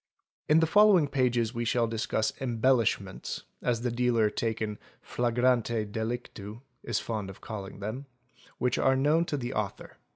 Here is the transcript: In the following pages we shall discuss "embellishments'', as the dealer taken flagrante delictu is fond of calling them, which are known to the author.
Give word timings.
In 0.49 0.61
the 0.61 0.65
following 0.65 1.07
pages 1.07 1.53
we 1.53 1.63
shall 1.63 1.85
discuss 1.85 2.33
"embellishments'', 2.41 3.43
as 3.61 3.81
the 3.81 3.91
dealer 3.91 4.31
taken 4.31 4.79
flagrante 4.99 5.85
delictu 5.85 6.61
is 6.81 6.99
fond 6.99 7.29
of 7.29 7.39
calling 7.39 7.81
them, 7.81 8.07
which 8.57 8.79
are 8.79 8.95
known 8.95 9.25
to 9.25 9.37
the 9.37 9.53
author. 9.53 9.97